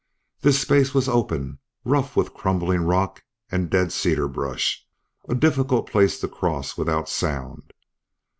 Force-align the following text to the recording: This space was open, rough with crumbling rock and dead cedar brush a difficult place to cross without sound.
This 0.39 0.59
space 0.59 0.95
was 0.95 1.07
open, 1.07 1.59
rough 1.85 2.15
with 2.15 2.33
crumbling 2.33 2.81
rock 2.81 3.21
and 3.51 3.69
dead 3.69 3.91
cedar 3.91 4.27
brush 4.27 4.83
a 5.29 5.35
difficult 5.35 5.91
place 5.91 6.19
to 6.21 6.27
cross 6.27 6.75
without 6.75 7.07
sound. 7.07 7.71